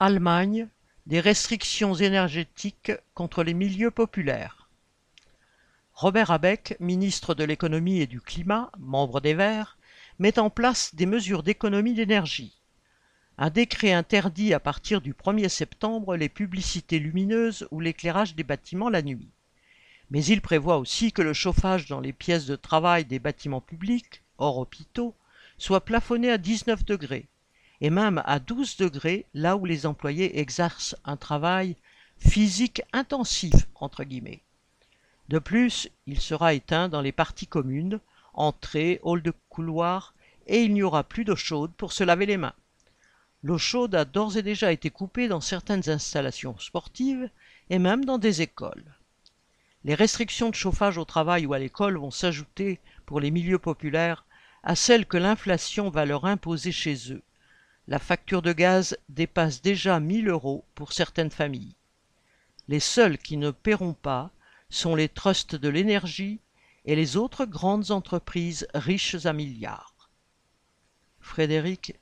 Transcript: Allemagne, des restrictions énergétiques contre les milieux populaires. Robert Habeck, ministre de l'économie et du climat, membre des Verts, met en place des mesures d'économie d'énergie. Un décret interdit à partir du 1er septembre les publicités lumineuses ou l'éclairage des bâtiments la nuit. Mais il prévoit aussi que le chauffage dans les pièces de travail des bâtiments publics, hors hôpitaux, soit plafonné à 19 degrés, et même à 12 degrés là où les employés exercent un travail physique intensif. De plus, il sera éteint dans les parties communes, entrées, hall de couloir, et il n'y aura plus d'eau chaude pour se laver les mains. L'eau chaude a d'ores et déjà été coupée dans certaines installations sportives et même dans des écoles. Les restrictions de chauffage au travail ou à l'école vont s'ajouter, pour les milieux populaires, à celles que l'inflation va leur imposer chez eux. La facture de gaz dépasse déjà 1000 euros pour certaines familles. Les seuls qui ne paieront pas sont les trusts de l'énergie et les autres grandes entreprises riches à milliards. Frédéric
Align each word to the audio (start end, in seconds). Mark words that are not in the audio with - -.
Allemagne, 0.00 0.68
des 1.06 1.18
restrictions 1.18 1.92
énergétiques 1.92 2.92
contre 3.14 3.42
les 3.42 3.52
milieux 3.52 3.90
populaires. 3.90 4.68
Robert 5.92 6.30
Habeck, 6.30 6.76
ministre 6.78 7.34
de 7.34 7.42
l'économie 7.42 7.98
et 7.98 8.06
du 8.06 8.20
climat, 8.20 8.70
membre 8.78 9.20
des 9.20 9.34
Verts, 9.34 9.76
met 10.20 10.38
en 10.38 10.50
place 10.50 10.94
des 10.94 11.06
mesures 11.06 11.42
d'économie 11.42 11.94
d'énergie. 11.94 12.56
Un 13.38 13.50
décret 13.50 13.92
interdit 13.92 14.54
à 14.54 14.60
partir 14.60 15.00
du 15.00 15.14
1er 15.14 15.48
septembre 15.48 16.14
les 16.14 16.28
publicités 16.28 17.00
lumineuses 17.00 17.66
ou 17.72 17.80
l'éclairage 17.80 18.36
des 18.36 18.44
bâtiments 18.44 18.90
la 18.90 19.02
nuit. 19.02 19.30
Mais 20.12 20.24
il 20.24 20.40
prévoit 20.40 20.78
aussi 20.78 21.10
que 21.10 21.22
le 21.22 21.32
chauffage 21.32 21.86
dans 21.86 21.98
les 21.98 22.12
pièces 22.12 22.46
de 22.46 22.54
travail 22.54 23.04
des 23.04 23.18
bâtiments 23.18 23.60
publics, 23.60 24.22
hors 24.38 24.58
hôpitaux, 24.58 25.16
soit 25.56 25.84
plafonné 25.84 26.30
à 26.30 26.38
19 26.38 26.84
degrés, 26.84 27.26
et 27.80 27.90
même 27.90 28.22
à 28.26 28.38
12 28.38 28.76
degrés 28.76 29.26
là 29.34 29.56
où 29.56 29.64
les 29.64 29.86
employés 29.86 30.40
exercent 30.40 30.96
un 31.04 31.16
travail 31.16 31.76
physique 32.18 32.82
intensif. 32.92 33.54
De 35.28 35.38
plus, 35.38 35.88
il 36.06 36.20
sera 36.20 36.54
éteint 36.54 36.88
dans 36.88 37.00
les 37.00 37.12
parties 37.12 37.46
communes, 37.46 38.00
entrées, 38.34 39.00
hall 39.02 39.22
de 39.22 39.32
couloir, 39.48 40.14
et 40.46 40.62
il 40.62 40.72
n'y 40.72 40.82
aura 40.82 41.04
plus 41.04 41.24
d'eau 41.24 41.36
chaude 41.36 41.72
pour 41.76 41.92
se 41.92 42.02
laver 42.02 42.26
les 42.26 42.38
mains. 42.38 42.54
L'eau 43.42 43.58
chaude 43.58 43.94
a 43.94 44.04
d'ores 44.04 44.36
et 44.36 44.42
déjà 44.42 44.72
été 44.72 44.90
coupée 44.90 45.28
dans 45.28 45.40
certaines 45.40 45.88
installations 45.88 46.58
sportives 46.58 47.30
et 47.70 47.78
même 47.78 48.04
dans 48.04 48.18
des 48.18 48.42
écoles. 48.42 48.94
Les 49.84 49.94
restrictions 49.94 50.50
de 50.50 50.56
chauffage 50.56 50.98
au 50.98 51.04
travail 51.04 51.46
ou 51.46 51.52
à 51.52 51.58
l'école 51.58 51.98
vont 51.98 52.10
s'ajouter, 52.10 52.80
pour 53.06 53.20
les 53.20 53.30
milieux 53.30 53.60
populaires, 53.60 54.24
à 54.64 54.74
celles 54.74 55.06
que 55.06 55.16
l'inflation 55.16 55.88
va 55.88 56.04
leur 56.04 56.24
imposer 56.24 56.72
chez 56.72 57.12
eux. 57.12 57.22
La 57.90 57.98
facture 57.98 58.42
de 58.42 58.52
gaz 58.52 58.98
dépasse 59.08 59.62
déjà 59.62 59.98
1000 59.98 60.28
euros 60.28 60.66
pour 60.74 60.92
certaines 60.92 61.30
familles. 61.30 61.74
Les 62.68 62.80
seuls 62.80 63.16
qui 63.16 63.38
ne 63.38 63.50
paieront 63.50 63.94
pas 63.94 64.30
sont 64.68 64.94
les 64.94 65.08
trusts 65.08 65.56
de 65.56 65.70
l'énergie 65.70 66.38
et 66.84 66.94
les 66.94 67.16
autres 67.16 67.46
grandes 67.46 67.90
entreprises 67.90 68.68
riches 68.74 69.24
à 69.24 69.32
milliards. 69.32 70.10
Frédéric 71.18 71.94